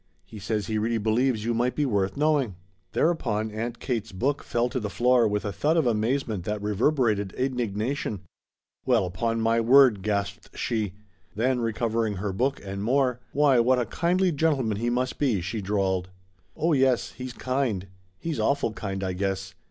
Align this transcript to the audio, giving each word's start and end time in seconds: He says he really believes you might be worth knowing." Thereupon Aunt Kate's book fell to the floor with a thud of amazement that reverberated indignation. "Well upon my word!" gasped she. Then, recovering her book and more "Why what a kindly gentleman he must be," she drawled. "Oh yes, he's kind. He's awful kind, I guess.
He 0.25 0.39
says 0.39 0.65
he 0.65 0.79
really 0.79 0.97
believes 0.97 1.45
you 1.45 1.53
might 1.53 1.75
be 1.75 1.85
worth 1.85 2.17
knowing." 2.17 2.55
Thereupon 2.93 3.51
Aunt 3.51 3.77
Kate's 3.77 4.11
book 4.11 4.41
fell 4.43 4.67
to 4.69 4.79
the 4.79 4.89
floor 4.89 5.27
with 5.27 5.45
a 5.45 5.51
thud 5.53 5.77
of 5.77 5.85
amazement 5.85 6.43
that 6.45 6.59
reverberated 6.59 7.33
indignation. 7.33 8.21
"Well 8.83 9.05
upon 9.05 9.41
my 9.41 9.61
word!" 9.61 10.01
gasped 10.01 10.57
she. 10.57 10.93
Then, 11.35 11.59
recovering 11.61 12.15
her 12.15 12.33
book 12.33 12.59
and 12.65 12.83
more 12.83 13.19
"Why 13.31 13.59
what 13.59 13.77
a 13.77 13.85
kindly 13.85 14.31
gentleman 14.31 14.77
he 14.77 14.89
must 14.89 15.19
be," 15.19 15.39
she 15.39 15.61
drawled. 15.61 16.09
"Oh 16.57 16.73
yes, 16.73 17.11
he's 17.11 17.33
kind. 17.33 17.85
He's 18.17 18.39
awful 18.39 18.73
kind, 18.73 19.03
I 19.03 19.13
guess. 19.13 19.53